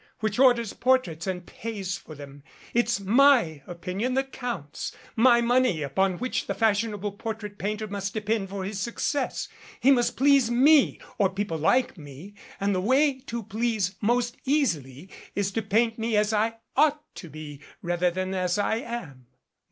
Which 0.19 0.39
orders 0.39 0.73
portraits 0.73 1.27
and 1.27 1.45
pays 1.45 1.95
for 1.95 2.15
them. 2.15 2.41
It's 2.73 2.97
15 2.97 3.05
MADCAP 3.05 3.15
my 3.15 3.63
opinion 3.71 4.13
that 4.15 4.31
counts 4.31 4.95
my 5.15 5.41
money 5.41 5.83
upon 5.83 6.17
which 6.17 6.47
the 6.47 6.55
fash 6.55 6.81
ionable 6.83 7.15
portrait 7.19 7.59
painter 7.59 7.85
must 7.85 8.11
depend 8.15 8.49
for 8.49 8.65
his 8.65 8.79
success. 8.79 9.47
He 9.79 9.91
must 9.91 10.17
please 10.17 10.49
me 10.49 10.99
or 11.19 11.29
people 11.29 11.59
like 11.59 11.99
me 11.99 12.33
and 12.59 12.73
the 12.73 12.81
way 12.81 13.19
to 13.27 13.43
please 13.43 13.95
most 14.01 14.37
easily 14.43 15.07
is 15.35 15.51
to 15.51 15.61
paint 15.61 15.99
me 15.99 16.17
as 16.17 16.33
I 16.33 16.57
ought 16.75 17.03
to 17.17 17.29
be 17.29 17.61
rather 17.83 18.09
than 18.09 18.33
as 18.33 18.57
I 18.57 18.77
am." 18.77 19.27